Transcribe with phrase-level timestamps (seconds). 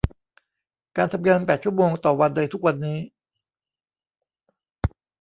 [0.97, 2.99] การทำงานแปดชั่วโมงต่อวันในทุกวันนี้